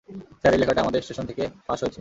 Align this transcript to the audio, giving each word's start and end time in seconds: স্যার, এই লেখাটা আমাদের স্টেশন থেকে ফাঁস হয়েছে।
স্যার, 0.39 0.53
এই 0.55 0.59
লেখাটা 0.61 0.81
আমাদের 0.81 1.01
স্টেশন 1.05 1.25
থেকে 1.29 1.43
ফাঁস 1.65 1.79
হয়েছে। 1.83 1.89